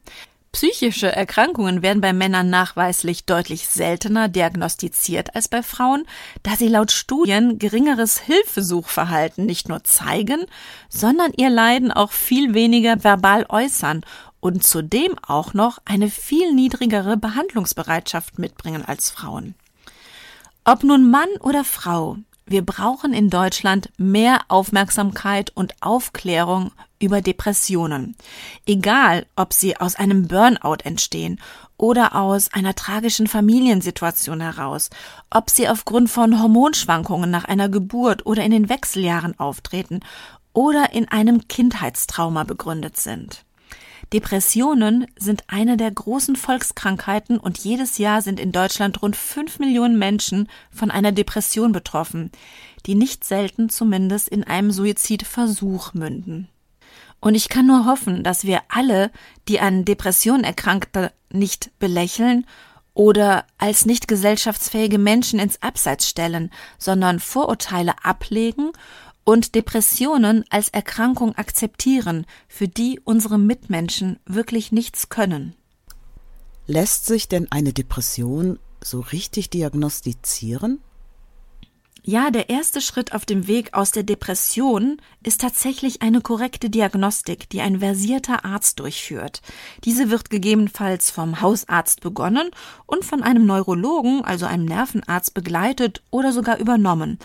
Psychische 0.51 1.09
Erkrankungen 1.09 1.81
werden 1.81 2.01
bei 2.01 2.11
Männern 2.11 2.49
nachweislich 2.49 3.25
deutlich 3.25 3.67
seltener 3.67 4.27
diagnostiziert 4.27 5.33
als 5.33 5.47
bei 5.47 5.63
Frauen, 5.63 6.05
da 6.43 6.57
sie 6.57 6.67
laut 6.67 6.91
Studien 6.91 7.57
geringeres 7.57 8.19
Hilfesuchverhalten 8.19 9.45
nicht 9.45 9.69
nur 9.69 9.85
zeigen, 9.85 10.45
sondern 10.89 11.31
ihr 11.37 11.49
Leiden 11.49 11.91
auch 11.91 12.11
viel 12.11 12.53
weniger 12.53 13.01
verbal 13.01 13.45
äußern 13.47 14.01
und 14.41 14.65
zudem 14.65 15.17
auch 15.25 15.53
noch 15.53 15.79
eine 15.85 16.09
viel 16.09 16.53
niedrigere 16.53 17.15
Behandlungsbereitschaft 17.15 18.37
mitbringen 18.37 18.83
als 18.83 19.09
Frauen. 19.09 19.55
Ob 20.65 20.83
nun 20.83 21.09
Mann 21.09 21.29
oder 21.39 21.63
Frau, 21.63 22.17
wir 22.51 22.65
brauchen 22.65 23.13
in 23.13 23.29
Deutschland 23.29 23.89
mehr 23.97 24.41
Aufmerksamkeit 24.49 25.51
und 25.55 25.73
Aufklärung 25.81 26.71
über 26.99 27.21
Depressionen. 27.21 28.15
Egal, 28.65 29.25
ob 29.35 29.53
sie 29.53 29.77
aus 29.77 29.95
einem 29.95 30.27
Burnout 30.27 30.83
entstehen 30.83 31.39
oder 31.77 32.15
aus 32.15 32.53
einer 32.53 32.75
tragischen 32.75 33.27
Familiensituation 33.27 34.41
heraus, 34.41 34.89
ob 35.29 35.49
sie 35.49 35.67
aufgrund 35.67 36.09
von 36.09 36.41
Hormonschwankungen 36.41 37.31
nach 37.31 37.45
einer 37.45 37.69
Geburt 37.69 38.25
oder 38.25 38.43
in 38.43 38.51
den 38.51 38.69
Wechseljahren 38.69 39.39
auftreten 39.39 40.01
oder 40.53 40.93
in 40.93 41.07
einem 41.07 41.47
Kindheitstrauma 41.47 42.43
begründet 42.43 42.97
sind. 42.97 43.45
Depressionen 44.13 45.07
sind 45.17 45.45
eine 45.47 45.77
der 45.77 45.89
großen 45.89 46.35
Volkskrankheiten 46.35 47.37
und 47.37 47.59
jedes 47.59 47.97
Jahr 47.97 48.21
sind 48.21 48.41
in 48.41 48.51
Deutschland 48.51 49.01
rund 49.01 49.15
fünf 49.15 49.59
Millionen 49.59 49.97
Menschen 49.97 50.49
von 50.69 50.91
einer 50.91 51.13
Depression 51.13 51.71
betroffen, 51.71 52.29
die 52.85 52.95
nicht 52.95 53.23
selten 53.23 53.69
zumindest 53.69 54.27
in 54.27 54.43
einem 54.43 54.71
Suizidversuch 54.71 55.93
münden. 55.93 56.49
Und 57.21 57.35
ich 57.35 57.47
kann 57.47 57.67
nur 57.67 57.85
hoffen, 57.85 58.23
dass 58.23 58.43
wir 58.43 58.61
alle, 58.67 59.11
die 59.47 59.61
an 59.61 59.85
Depressionen 59.85 60.43
erkrankte, 60.43 61.13
nicht 61.31 61.71
belächeln 61.79 62.45
oder 62.93 63.45
als 63.57 63.85
nicht 63.85 64.09
gesellschaftsfähige 64.09 64.97
Menschen 64.97 65.39
ins 65.39 65.61
Abseits 65.61 66.09
stellen, 66.09 66.51
sondern 66.77 67.21
Vorurteile 67.21 67.93
ablegen 68.03 68.71
und 69.23 69.55
Depressionen 69.55 70.45
als 70.49 70.69
Erkrankung 70.69 71.35
akzeptieren, 71.35 72.25
für 72.47 72.67
die 72.67 72.99
unsere 73.03 73.37
Mitmenschen 73.37 74.19
wirklich 74.25 74.71
nichts 74.71 75.09
können. 75.09 75.55
Lässt 76.67 77.05
sich 77.05 77.27
denn 77.27 77.51
eine 77.51 77.73
Depression 77.73 78.59
so 78.81 78.99
richtig 78.99 79.49
diagnostizieren? 79.49 80.79
Ja, 82.03 82.31
der 82.31 82.49
erste 82.49 82.81
Schritt 82.81 83.13
auf 83.13 83.27
dem 83.27 83.45
Weg 83.45 83.75
aus 83.75 83.91
der 83.91 84.01
Depression 84.01 84.97
ist 85.21 85.41
tatsächlich 85.41 86.01
eine 86.01 86.19
korrekte 86.19 86.71
Diagnostik, 86.71 87.47
die 87.51 87.61
ein 87.61 87.79
versierter 87.79 88.43
Arzt 88.43 88.79
durchführt. 88.79 89.43
Diese 89.83 90.09
wird 90.09 90.31
gegebenenfalls 90.31 91.11
vom 91.11 91.41
Hausarzt 91.41 92.01
begonnen 92.01 92.49
und 92.87 93.05
von 93.05 93.21
einem 93.21 93.45
Neurologen, 93.45 94.25
also 94.25 94.47
einem 94.47 94.65
Nervenarzt, 94.65 95.35
begleitet 95.35 96.01
oder 96.09 96.33
sogar 96.33 96.57
übernommen. 96.57 97.19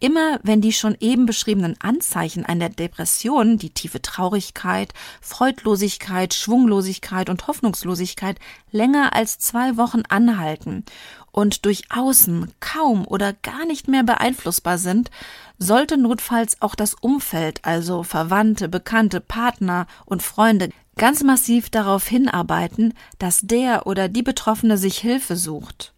Immer 0.00 0.40
wenn 0.42 0.62
die 0.62 0.72
schon 0.72 0.96
eben 0.98 1.26
beschriebenen 1.26 1.76
Anzeichen 1.82 2.46
einer 2.46 2.70
Depression, 2.70 3.58
die 3.58 3.74
tiefe 3.74 4.00
Traurigkeit, 4.00 4.94
Freudlosigkeit, 5.20 6.32
Schwunglosigkeit 6.32 7.28
und 7.28 7.48
Hoffnungslosigkeit 7.48 8.38
länger 8.70 9.14
als 9.14 9.38
zwei 9.38 9.76
Wochen 9.76 10.04
anhalten 10.08 10.86
und 11.32 11.64
durch 11.64 11.90
Außen 11.90 12.52
kaum 12.60 13.06
oder 13.06 13.32
gar 13.32 13.66
nicht 13.66 13.88
mehr 13.88 14.04
beeinflussbar 14.04 14.78
sind, 14.78 15.10
sollte 15.58 15.96
notfalls 15.96 16.60
auch 16.60 16.74
das 16.74 16.94
Umfeld, 16.94 17.64
also 17.64 18.02
Verwandte, 18.02 18.68
Bekannte, 18.68 19.20
Partner 19.20 19.86
und 20.04 20.22
Freunde, 20.22 20.70
ganz 20.96 21.22
massiv 21.22 21.70
darauf 21.70 22.06
hinarbeiten, 22.06 22.94
dass 23.18 23.40
der 23.40 23.86
oder 23.86 24.08
die 24.08 24.22
Betroffene 24.22 24.76
sich 24.76 24.98
Hilfe 24.98 25.36
sucht. 25.36 25.92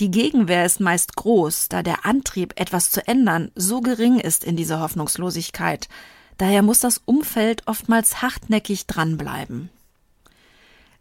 Die 0.00 0.10
Gegenwehr 0.10 0.64
ist 0.64 0.80
meist 0.80 1.16
groß, 1.16 1.68
da 1.68 1.82
der 1.82 2.06
Antrieb, 2.06 2.54
etwas 2.56 2.90
zu 2.90 3.06
ändern, 3.06 3.50
so 3.54 3.82
gering 3.82 4.18
ist 4.18 4.42
in 4.42 4.56
dieser 4.56 4.80
Hoffnungslosigkeit. 4.80 5.88
Daher 6.38 6.62
muss 6.62 6.80
das 6.80 7.02
Umfeld 7.04 7.62
oftmals 7.66 8.22
hartnäckig 8.22 8.86
dranbleiben. 8.86 9.68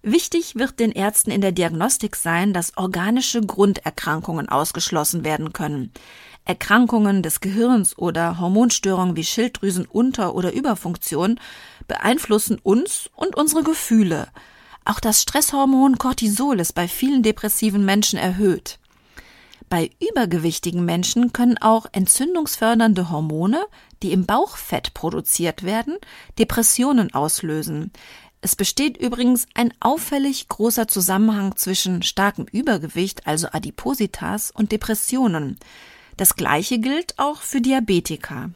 Wichtig 0.04 0.56
wird 0.56 0.80
den 0.80 0.92
Ärzten 0.92 1.30
in 1.30 1.42
der 1.42 1.52
Diagnostik 1.52 2.16
sein, 2.16 2.54
dass 2.54 2.76
organische 2.76 3.42
Grunderkrankungen 3.42 4.50
ausgeschlossen 4.50 5.24
werden 5.24 5.54
können. 5.54 5.92
Erkrankungen 6.44 7.22
des 7.22 7.40
Gehirns 7.40 7.96
oder 7.98 8.40
Hormonstörungen 8.40 9.16
wie 9.16 9.24
Schilddrüsenunter- 9.24 10.32
oder 10.32 10.54
Überfunktion 10.54 11.40
beeinflussen 11.88 12.58
uns 12.64 13.12
und 13.16 13.36
unsere 13.36 13.64
Gefühle. 13.64 14.28
Auch 14.86 15.00
das 15.00 15.22
Stresshormon 15.22 16.00
Cortisol 16.00 16.60
ist 16.60 16.74
bei 16.74 16.88
vielen 16.88 17.22
depressiven 17.22 17.86
Menschen 17.86 18.18
erhöht. 18.18 18.80
Bei 19.70 19.92
übergewichtigen 20.02 20.84
Menschen 20.84 21.32
können 21.32 21.60
auch 21.60 21.86
entzündungsfördernde 21.92 23.12
Hormone, 23.12 23.64
die 24.02 24.12
im 24.12 24.26
Bauchfett 24.26 24.94
produziert 24.96 25.64
werden, 25.64 25.96
Depressionen 26.40 27.14
auslösen. 27.14 27.92
Es 28.42 28.56
besteht 28.56 28.98
übrigens 28.98 29.46
ein 29.54 29.72
auffällig 29.80 30.50
großer 30.50 30.88
Zusammenhang 30.88 31.56
zwischen 31.56 32.02
starkem 32.02 32.46
Übergewicht, 32.52 33.28
also 33.28 33.48
Adipositas, 33.52 34.50
und 34.50 34.72
Depressionen. 34.72 35.58
Das 36.18 36.36
gleiche 36.36 36.80
gilt 36.80 37.20
auch 37.20 37.42
für 37.42 37.62
Diabetiker. 37.62 38.50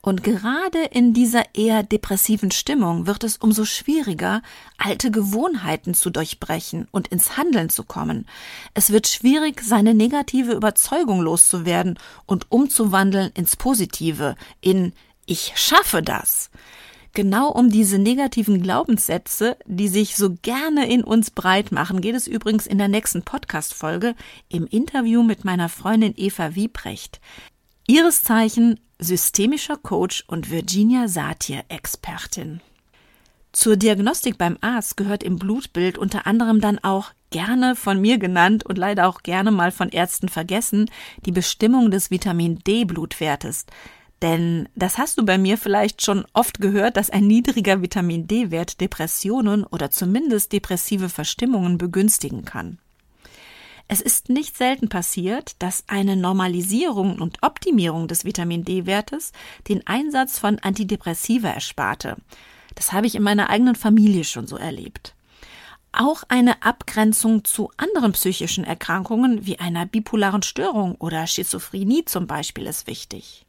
Und 0.00 0.22
gerade 0.22 0.84
in 0.84 1.12
dieser 1.12 1.56
eher 1.56 1.82
depressiven 1.82 2.52
Stimmung 2.52 3.08
wird 3.08 3.24
es 3.24 3.38
umso 3.38 3.64
schwieriger, 3.64 4.40
alte 4.78 5.10
Gewohnheiten 5.10 5.94
zu 5.94 6.10
durchbrechen 6.10 6.86
und 6.92 7.08
ins 7.08 7.36
Handeln 7.36 7.70
zu 7.70 7.82
kommen. 7.82 8.28
Es 8.72 8.90
wird 8.90 9.08
schwierig, 9.08 9.60
seine 9.62 9.94
negative 9.94 10.52
Überzeugung 10.52 11.20
loszuwerden 11.20 11.98
und 12.24 12.52
umzuwandeln 12.52 13.32
ins 13.34 13.56
Positive, 13.56 14.36
in 14.60 14.92
Ich 15.26 15.54
schaffe 15.56 16.02
das. 16.02 16.50
Genau 17.16 17.48
um 17.48 17.70
diese 17.70 17.98
negativen 17.98 18.60
Glaubenssätze, 18.60 19.56
die 19.64 19.88
sich 19.88 20.16
so 20.16 20.36
gerne 20.42 20.86
in 20.86 21.02
uns 21.02 21.30
breit 21.30 21.72
machen, 21.72 22.02
geht 22.02 22.14
es 22.14 22.26
übrigens 22.26 22.66
in 22.66 22.76
der 22.76 22.88
nächsten 22.88 23.22
Podcast-Folge 23.22 24.14
im 24.50 24.66
Interview 24.66 25.22
mit 25.22 25.42
meiner 25.42 25.70
Freundin 25.70 26.12
Eva 26.14 26.54
Wiebrecht. 26.54 27.22
Ihres 27.86 28.22
Zeichen 28.22 28.80
systemischer 28.98 29.78
Coach 29.78 30.24
und 30.26 30.50
Virginia 30.50 31.08
Satir-Expertin. 31.08 32.60
Zur 33.50 33.78
Diagnostik 33.78 34.36
beim 34.36 34.58
Arzt 34.60 34.98
gehört 34.98 35.22
im 35.22 35.38
Blutbild 35.38 35.96
unter 35.96 36.26
anderem 36.26 36.60
dann 36.60 36.78
auch 36.80 37.12
gerne 37.30 37.76
von 37.76 37.98
mir 37.98 38.18
genannt 38.18 38.66
und 38.66 38.76
leider 38.76 39.08
auch 39.08 39.22
gerne 39.22 39.50
mal 39.50 39.70
von 39.70 39.88
Ärzten 39.88 40.28
vergessen, 40.28 40.90
die 41.24 41.32
Bestimmung 41.32 41.90
des 41.90 42.10
Vitamin 42.10 42.58
D-Blutwertes. 42.58 43.64
Denn 44.22 44.68
das 44.74 44.96
hast 44.96 45.18
du 45.18 45.26
bei 45.26 45.36
mir 45.36 45.58
vielleicht 45.58 46.02
schon 46.02 46.24
oft 46.32 46.60
gehört, 46.60 46.96
dass 46.96 47.10
ein 47.10 47.26
niedriger 47.26 47.82
Vitamin 47.82 48.26
D-Wert 48.26 48.80
Depressionen 48.80 49.64
oder 49.64 49.90
zumindest 49.90 50.52
depressive 50.52 51.08
Verstimmungen 51.08 51.76
begünstigen 51.76 52.44
kann. 52.44 52.78
Es 53.88 54.00
ist 54.00 54.30
nicht 54.30 54.56
selten 54.56 54.88
passiert, 54.88 55.54
dass 55.60 55.84
eine 55.86 56.16
Normalisierung 56.16 57.20
und 57.20 57.42
Optimierung 57.42 58.08
des 58.08 58.24
Vitamin 58.24 58.64
D-Wertes 58.64 59.32
den 59.68 59.86
Einsatz 59.86 60.38
von 60.38 60.58
Antidepressiva 60.58 61.50
ersparte. 61.50 62.16
Das 62.74 62.92
habe 62.92 63.06
ich 63.06 63.14
in 63.14 63.22
meiner 63.22 63.48
eigenen 63.48 63.76
Familie 63.76 64.24
schon 64.24 64.46
so 64.46 64.56
erlebt. 64.56 65.14
Auch 65.92 66.24
eine 66.28 66.62
Abgrenzung 66.62 67.44
zu 67.44 67.70
anderen 67.76 68.12
psychischen 68.12 68.64
Erkrankungen 68.64 69.46
wie 69.46 69.60
einer 69.60 69.86
bipolaren 69.86 70.42
Störung 70.42 70.96
oder 70.96 71.26
Schizophrenie 71.26 72.04
zum 72.04 72.26
Beispiel 72.26 72.66
ist 72.66 72.86
wichtig. 72.86 73.45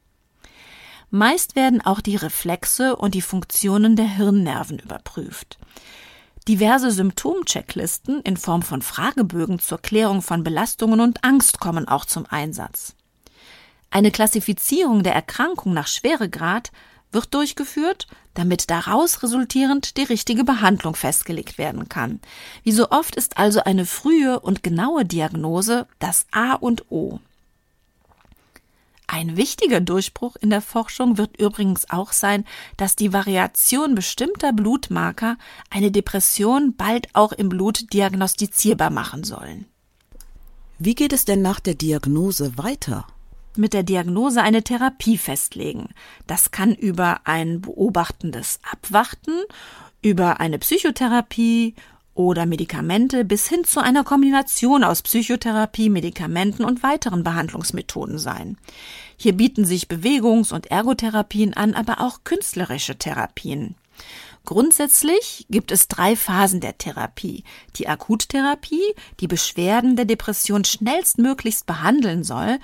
Meist 1.10 1.56
werden 1.56 1.80
auch 1.80 2.00
die 2.00 2.16
Reflexe 2.16 2.96
und 2.96 3.14
die 3.14 3.22
Funktionen 3.22 3.96
der 3.96 4.08
Hirnnerven 4.08 4.78
überprüft. 4.78 5.58
Diverse 6.46 6.90
Symptomchecklisten 6.90 8.20
in 8.22 8.36
Form 8.36 8.62
von 8.62 8.82
Fragebögen 8.82 9.58
zur 9.58 9.78
Klärung 9.78 10.22
von 10.22 10.44
Belastungen 10.44 11.00
und 11.00 11.24
Angst 11.24 11.60
kommen 11.60 11.88
auch 11.88 12.04
zum 12.04 12.26
Einsatz. 12.28 12.94
Eine 13.90 14.10
Klassifizierung 14.10 15.02
der 15.02 15.14
Erkrankung 15.14 15.72
nach 15.72 15.86
Schweregrad 15.86 16.72
wird 17.10 17.32
durchgeführt, 17.32 18.06
damit 18.34 18.70
daraus 18.70 19.22
resultierend 19.22 19.96
die 19.96 20.02
richtige 20.02 20.44
Behandlung 20.44 20.94
festgelegt 20.94 21.56
werden 21.56 21.88
kann. 21.88 22.20
Wie 22.62 22.72
so 22.72 22.90
oft 22.90 23.16
ist 23.16 23.38
also 23.38 23.60
eine 23.60 23.86
frühe 23.86 24.40
und 24.40 24.62
genaue 24.62 25.06
Diagnose 25.06 25.86
das 25.98 26.26
A 26.32 26.54
und 26.54 26.90
O. 26.90 27.20
Ein 29.10 29.38
wichtiger 29.38 29.80
Durchbruch 29.80 30.36
in 30.36 30.50
der 30.50 30.60
Forschung 30.60 31.16
wird 31.16 31.40
übrigens 31.40 31.88
auch 31.88 32.12
sein, 32.12 32.44
dass 32.76 32.94
die 32.94 33.14
Variation 33.14 33.94
bestimmter 33.94 34.52
Blutmarker 34.52 35.38
eine 35.70 35.90
Depression 35.90 36.76
bald 36.76 37.08
auch 37.14 37.32
im 37.32 37.48
Blut 37.48 37.90
diagnostizierbar 37.94 38.90
machen 38.90 39.24
sollen. 39.24 39.64
Wie 40.78 40.94
geht 40.94 41.14
es 41.14 41.24
denn 41.24 41.40
nach 41.40 41.58
der 41.58 41.74
Diagnose 41.74 42.58
weiter? 42.58 43.06
Mit 43.56 43.72
der 43.72 43.82
Diagnose 43.82 44.42
eine 44.42 44.62
Therapie 44.62 45.16
festlegen. 45.16 45.88
Das 46.26 46.50
kann 46.50 46.74
über 46.74 47.22
ein 47.24 47.62
beobachtendes 47.62 48.60
Abwarten, 48.70 49.32
über 50.02 50.38
eine 50.38 50.58
Psychotherapie 50.58 51.74
oder 52.18 52.46
Medikamente 52.46 53.24
bis 53.24 53.48
hin 53.48 53.62
zu 53.62 53.80
einer 53.80 54.02
Kombination 54.02 54.82
aus 54.82 55.02
Psychotherapie, 55.02 55.88
Medikamenten 55.88 56.64
und 56.64 56.82
weiteren 56.82 57.22
Behandlungsmethoden 57.22 58.18
sein. 58.18 58.58
Hier 59.16 59.34
bieten 59.34 59.64
sich 59.64 59.86
Bewegungs- 59.86 60.52
und 60.52 60.66
Ergotherapien 60.66 61.54
an, 61.54 61.74
aber 61.74 62.00
auch 62.00 62.24
künstlerische 62.24 62.98
Therapien. 62.98 63.76
Grundsätzlich 64.44 65.46
gibt 65.48 65.70
es 65.70 65.86
drei 65.86 66.16
Phasen 66.16 66.60
der 66.60 66.76
Therapie. 66.76 67.44
Die 67.76 67.86
Akuttherapie, 67.86 68.94
die 69.20 69.28
Beschwerden 69.28 69.94
der 69.94 70.04
Depression 70.04 70.64
schnellstmöglichst 70.64 71.66
behandeln 71.66 72.24
soll 72.24 72.58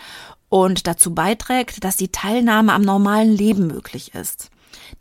und 0.48 0.88
dazu 0.88 1.14
beiträgt, 1.14 1.84
dass 1.84 1.96
die 1.96 2.10
Teilnahme 2.10 2.72
am 2.72 2.82
normalen 2.82 3.30
Leben 3.30 3.68
möglich 3.68 4.14
ist. 4.14 4.50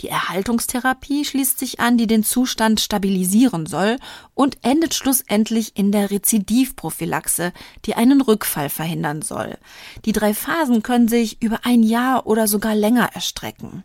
Die 0.01 0.09
Erhaltungstherapie 0.09 1.25
schließt 1.25 1.59
sich 1.59 1.79
an, 1.79 1.97
die 1.97 2.07
den 2.07 2.23
Zustand 2.23 2.79
stabilisieren 2.79 3.65
soll 3.65 3.97
und 4.33 4.57
endet 4.61 4.93
schlussendlich 4.93 5.77
in 5.77 5.91
der 5.91 6.11
Rezidivprophylaxe, 6.11 7.53
die 7.85 7.95
einen 7.95 8.21
Rückfall 8.21 8.69
verhindern 8.69 9.21
soll. 9.21 9.57
Die 10.05 10.11
drei 10.11 10.33
Phasen 10.33 10.83
können 10.83 11.07
sich 11.07 11.41
über 11.41 11.61
ein 11.63 11.83
Jahr 11.83 12.25
oder 12.27 12.47
sogar 12.47 12.75
länger 12.75 13.09
erstrecken. 13.13 13.83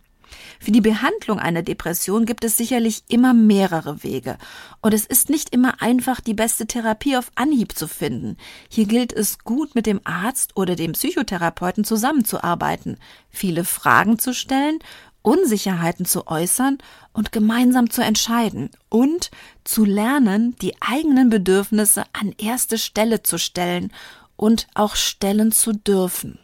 Für 0.60 0.72
die 0.72 0.80
Behandlung 0.80 1.38
einer 1.38 1.62
Depression 1.62 2.26
gibt 2.26 2.44
es 2.44 2.56
sicherlich 2.56 3.04
immer 3.08 3.32
mehrere 3.32 4.02
Wege. 4.02 4.38
Und 4.80 4.92
es 4.92 5.06
ist 5.06 5.30
nicht 5.30 5.54
immer 5.54 5.80
einfach, 5.80 6.20
die 6.20 6.34
beste 6.34 6.66
Therapie 6.66 7.16
auf 7.16 7.30
Anhieb 7.34 7.76
zu 7.76 7.88
finden. 7.88 8.36
Hier 8.68 8.86
gilt 8.86 9.12
es 9.12 9.38
gut, 9.38 9.74
mit 9.74 9.86
dem 9.86 10.00
Arzt 10.04 10.56
oder 10.56 10.76
dem 10.76 10.92
Psychotherapeuten 10.92 11.84
zusammenzuarbeiten, 11.84 12.98
viele 13.30 13.64
Fragen 13.64 14.18
zu 14.18 14.34
stellen 14.34 14.78
Unsicherheiten 15.22 16.06
zu 16.06 16.26
äußern 16.26 16.78
und 17.12 17.32
gemeinsam 17.32 17.90
zu 17.90 18.02
entscheiden 18.02 18.70
und 18.88 19.30
zu 19.64 19.84
lernen, 19.84 20.56
die 20.62 20.74
eigenen 20.80 21.28
Bedürfnisse 21.28 22.04
an 22.12 22.34
erste 22.38 22.78
Stelle 22.78 23.22
zu 23.22 23.38
stellen 23.38 23.92
und 24.36 24.68
auch 24.74 24.96
stellen 24.96 25.52
zu 25.52 25.72
dürfen. 25.72 26.38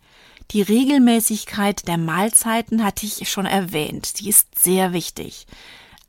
Die 0.50 0.62
Regelmäßigkeit 0.62 1.86
der 1.86 1.98
Mahlzeiten 1.98 2.82
hatte 2.82 3.06
ich 3.06 3.30
schon 3.30 3.46
erwähnt, 3.46 4.18
die 4.18 4.28
ist 4.28 4.58
sehr 4.58 4.92
wichtig. 4.92 5.46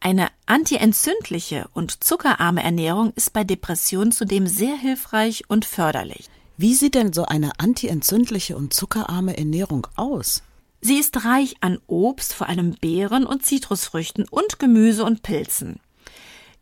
Eine 0.01 0.29
antientzündliche 0.45 1.67
und 1.73 2.03
zuckerarme 2.03 2.63
Ernährung 2.63 3.11
ist 3.15 3.33
bei 3.33 3.43
Depressionen 3.43 4.13
zudem 4.13 4.47
sehr 4.47 4.77
hilfreich 4.77 5.43
und 5.49 5.65
förderlich. 5.65 6.29
Wie 6.55 6.73
sieht 6.73 6.95
denn 6.95 7.11
so 7.11 7.25
eine 7.25 7.59
antientzündliche 7.59 8.55
und 8.55 8.73
zuckerarme 8.73 9.37
Ernährung 9.37 9.87
aus? 9.97 10.43
Sie 10.79 10.97
ist 10.97 11.25
reich 11.25 11.55
an 11.59 11.79
Obst, 11.87 12.33
vor 12.33 12.47
allem 12.47 12.75
Beeren 12.75 13.25
und 13.25 13.45
Zitrusfrüchten 13.45 14.25
und 14.29 14.59
Gemüse 14.59 15.03
und 15.03 15.21
Pilzen. 15.21 15.81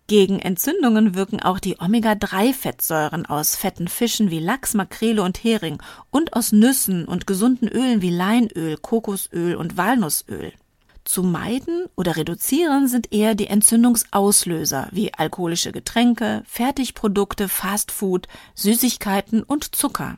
Gegen 0.08 0.40
Entzündungen 0.40 1.14
wirken 1.14 1.40
auch 1.40 1.60
die 1.60 1.80
Omega-3-Fettsäuren 1.80 3.28
aus 3.28 3.56
fetten 3.56 3.88
Fischen 3.88 4.32
wie 4.32 4.40
Lachs, 4.40 4.74
Makrele 4.74 5.22
und 5.22 5.44
Hering 5.44 5.80
und 6.10 6.34
aus 6.34 6.52
Nüssen 6.54 7.06
und 7.06 7.28
gesunden 7.28 7.68
Ölen 7.68 8.02
wie 8.02 8.10
Leinöl, 8.10 8.78
Kokosöl 8.78 9.56
und 9.56 9.78
Walnussöl. 9.78 10.54
Zu 11.08 11.24
meiden 11.24 11.86
oder 11.96 12.18
reduzieren 12.18 12.90
sind 12.90 13.14
eher 13.14 13.34
die 13.34 13.48
Entzündungsauslöser 13.48 14.90
wie 14.92 15.14
alkoholische 15.14 15.72
Getränke, 15.72 16.44
Fertigprodukte, 16.46 17.48
Fastfood, 17.48 18.28
Süßigkeiten 18.56 19.42
und 19.42 19.74
Zucker. 19.74 20.18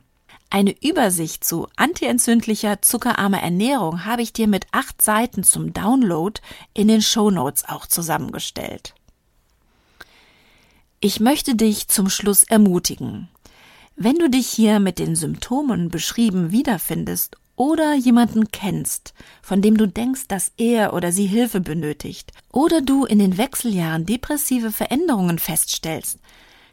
Eine 0.49 0.75
Übersicht 0.81 1.43
zu 1.43 1.67
antientzündlicher, 1.75 2.81
zuckerarmer 2.81 3.39
Ernährung 3.39 4.03
habe 4.05 4.23
ich 4.23 4.33
dir 4.33 4.47
mit 4.47 4.65
acht 4.71 4.99
Seiten 4.99 5.43
zum 5.43 5.73
Download 5.73 6.41
in 6.73 6.87
den 6.87 7.03
Show 7.03 7.29
Notes 7.29 7.65
auch 7.69 7.85
zusammengestellt. 7.85 8.95
Ich 11.01 11.19
möchte 11.19 11.53
dich 11.53 11.87
zum 11.87 12.09
Schluss 12.09 12.43
ermutigen. 12.43 13.29
Wenn 13.95 14.15
du 14.15 14.27
dich 14.27 14.47
hier 14.47 14.79
mit 14.79 14.97
den 14.97 15.15
Symptomen 15.15 15.89
beschrieben 15.89 16.51
wiederfindest 16.51 17.37
oder 17.59 17.93
jemanden 17.93 18.51
kennst, 18.51 19.13
von 19.41 19.61
dem 19.61 19.75
du 19.75 19.85
denkst, 19.85 20.29
dass 20.29 20.53
er 20.55 20.93
oder 20.93 21.11
sie 21.11 21.25
Hilfe 21.25 21.59
benötigt, 21.59 22.31
oder 22.53 22.79
du 22.79 23.03
in 23.03 23.19
den 23.19 23.37
Wechseljahren 23.37 24.05
depressive 24.05 24.71
Veränderungen 24.71 25.39
feststellst, 25.39 26.19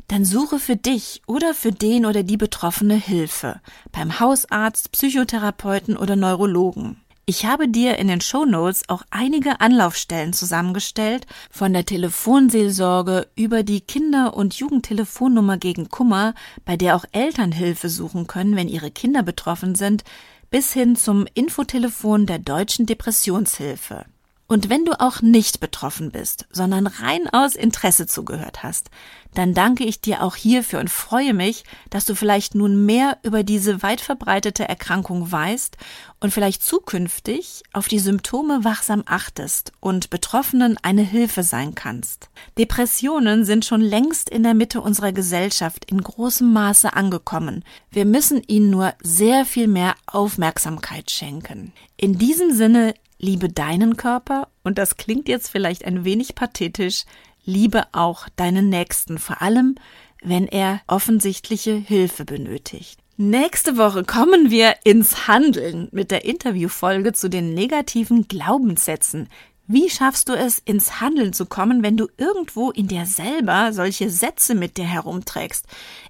dann 0.07 0.25
suche 0.25 0.61
für 0.61 0.77
dich 0.77 1.23
oder 1.27 1.55
für 1.55 1.73
den 1.73 2.07
oder 2.07 2.23
die 2.23 2.37
Betroffene 2.37 2.95
Hilfe 2.95 3.61
beim 3.91 4.21
Hausarzt, 4.21 4.93
Psychotherapeuten 4.93 5.97
oder 5.97 6.15
Neurologen. 6.15 7.01
Ich 7.29 7.45
habe 7.45 7.67
dir 7.67 7.99
in 7.99 8.07
den 8.07 8.21
Show 8.21 8.45
Notes 8.45 8.89
auch 8.89 9.03
einige 9.11 9.61
Anlaufstellen 9.61 10.33
zusammengestellt, 10.33 11.27
von 11.51 11.73
der 11.73 11.85
Telefonseelsorge 11.85 13.27
über 13.35 13.65
die 13.65 13.81
Kinder- 13.81 14.37
und 14.37 14.55
Jugendtelefonnummer 14.55 15.57
gegen 15.57 15.89
Kummer, 15.89 16.35
bei 16.65 16.77
der 16.77 16.95
auch 16.95 17.05
Eltern 17.11 17.51
Hilfe 17.51 17.89
suchen 17.89 18.29
können, 18.29 18.55
wenn 18.55 18.69
ihre 18.69 18.93
Kinder 18.93 19.25
betroffen 19.25 19.75
sind, 19.75 20.05
bis 20.51 20.73
hin 20.73 20.97
zum 20.97 21.27
Infotelefon 21.35 22.27
der 22.27 22.39
Deutschen 22.39 22.87
Depressionshilfe. 22.87 24.05
Und 24.49 24.71
wenn 24.71 24.85
du 24.85 25.01
auch 25.01 25.23
nicht 25.23 25.59
betroffen 25.59 26.13
bist, 26.13 26.47
sondern 26.53 26.87
rein 26.87 27.29
aus 27.33 27.57
Interesse 27.57 28.07
zugehört 28.07 28.63
hast, 28.63 28.91
dann 29.37 29.53
danke 29.53 29.85
ich 29.85 30.01
dir 30.01 30.23
auch 30.23 30.35
hierfür 30.35 30.81
und 30.81 30.89
freue 30.89 31.35
mich, 31.35 31.65
dass 31.91 32.07
du 32.07 32.15
vielleicht 32.15 32.55
nun 32.55 32.87
mehr 32.87 33.19
über 33.23 33.43
diese 33.43 33.83
weit 33.83 34.01
verbreitete 34.01 34.67
Erkrankung 34.67 35.31
weißt 35.31 35.77
und 36.21 36.33
vielleicht 36.33 36.63
zukünftig 36.63 37.63
auf 37.75 37.87
die 37.87 37.99
Symptome 37.99 38.65
wachsam 38.65 39.03
achtest 39.05 39.73
und 39.81 40.09
Betroffenen 40.09 40.79
eine 40.83 41.03
Hilfe 41.03 41.43
sein 41.43 41.75
kannst. 41.75 42.31
Depressionen 42.57 43.45
sind 43.45 43.67
schon 43.67 43.83
längst 43.83 44.31
in 44.31 44.43
der 44.43 44.55
Mitte 44.55 44.81
unserer 44.81 45.13
Gesellschaft 45.13 45.85
in 45.85 46.01
großem 46.01 46.51
Maße 46.51 46.95
angekommen. 46.95 47.63
Wir 47.91 48.07
müssen 48.07 48.43
ihnen 48.47 48.71
nur 48.71 48.95
sehr 49.03 49.45
viel 49.45 49.69
mehr 49.69 49.97
Aufmerksamkeit 50.07 51.11
schenken. 51.11 51.75
In 51.99 52.17
diesem 52.17 52.53
Sinne 52.53 52.95
Liebe 53.19 53.49
deinen 53.49 53.97
Körper 53.97 54.49
und 54.63 54.79
das 54.79 54.97
klingt 54.97 55.29
jetzt 55.29 55.49
vielleicht 55.49 55.85
ein 55.85 56.05
wenig 56.05 56.35
pathetisch, 56.35 57.05
liebe 57.47 57.85
auch 57.93 58.29
deinen 58.37 58.69
Nächsten, 58.69 59.19
vor 59.19 59.41
allem 59.41 59.77
wenn 60.23 60.47
er 60.47 60.81
offensichtliche 60.87 61.75
Hilfe 61.75 62.25
benötigt. 62.25 63.01
Nächste 63.17 63.79
Woche 63.79 64.05
kommen 64.05 64.51
wir 64.51 64.75
ins 64.85 65.27
Handeln 65.27 65.89
mit 65.91 66.11
der 66.11 66.27
Interviewfolge 66.27 67.15
zu 67.15 67.31
den 67.31 67.55
negativen 67.55 68.29
Glaubenssätzen. 68.29 69.29
Wie 69.67 69.89
schaffst 69.89 70.29
du 70.29 70.35
es, 70.35 70.61
ins 70.65 71.01
Handeln 71.01 71.33
zu 71.33 71.47
kommen, 71.47 71.83
wenn 71.83 71.97
du 71.97 72.09
irgendwo 72.19 72.71
in 72.71 72.89
dir 72.89 73.07
selber 73.07 73.73
solche 73.73 74.11
Sätze 74.11 74.55
mit 74.55 74.77
dir 74.77 74.85
herumträgst? 74.85 75.65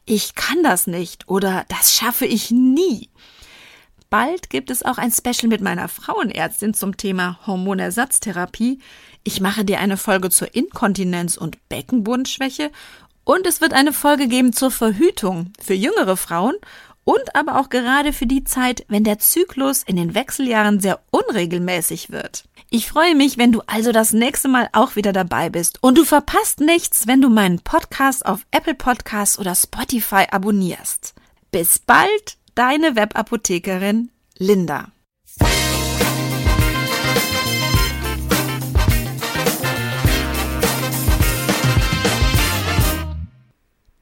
Ich 0.05 0.35
kann 0.35 0.63
das 0.63 0.87
nicht 0.87 1.29
oder 1.29 1.65
das 1.69 1.95
schaffe 1.95 2.27
ich 2.27 2.51
nie. 2.51 3.09
Bald 4.11 4.51
gibt 4.51 4.71
es 4.71 4.85
auch 4.85 4.99
ein 4.99 5.11
Special 5.11 5.49
mit 5.49 5.61
meiner 5.61 5.89
Frauenärztin 5.89 6.75
zum 6.75 6.97
Thema 6.97 7.39
Hormonersatztherapie. 7.47 8.79
Ich 9.25 9.41
mache 9.41 9.65
dir 9.65 9.81
eine 9.81 9.97
Folge 9.97 10.31
zur 10.31 10.55
Inkontinenz 10.55 11.37
und 11.37 11.69
Beckenbodenschwäche 11.69 12.71
und 13.25 13.47
es 13.47 13.61
wird 13.61 13.73
eine 13.73 13.93
Folge 13.93 14.29
geben 14.29 14.53
zur 14.53 14.71
Verhütung 14.71 15.53
für 15.61 15.75
jüngere 15.75 16.17
Frauen 16.17 16.55
und 17.03 17.35
aber 17.35 17.59
auch 17.61 17.69
gerade 17.69 18.13
für 18.13 18.27
die 18.27 18.45
Zeit, 18.45 18.85
wenn 18.89 19.05
der 19.05 19.19
Zyklus 19.19 19.83
in 19.83 19.97
den 19.97 20.15
Wechseljahren 20.15 20.81
sehr 20.81 21.01
unregelmäßig 21.11 22.11
wird. 22.11 22.45
Ich 22.71 22.89
freue 22.89 23.15
mich, 23.15 23.39
wenn 23.39 23.53
du 23.53 23.63
also 23.67 23.93
das 23.93 24.13
nächste 24.13 24.49
Mal 24.49 24.69
auch 24.73 24.97
wieder 24.97 25.13
dabei 25.13 25.51
bist 25.51 25.83
und 25.83 25.99
du 25.99 26.05
verpasst 26.05 26.61
nichts, 26.61 27.07
wenn 27.07 27.21
du 27.21 27.29
meinen 27.29 27.61
Podcast 27.61 28.27
auf 28.27 28.47
Apple 28.51 28.75
Podcasts 28.75 29.39
oder 29.39 29.55
Spotify 29.55 30.27
abonnierst. 30.31 31.15
Bis 31.51 31.79
bald! 31.79 32.39
Deine 32.57 32.97
Webapothekerin 32.97 34.11
Linda. 34.39 34.91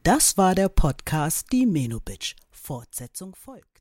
Das 0.05 0.39
war 0.39 0.55
der 0.55 0.69
Podcast 0.69 1.51
Die 1.51 1.67
Menobitch. 1.67 2.37
Fortsetzung 2.53 3.35
folgt. 3.35 3.74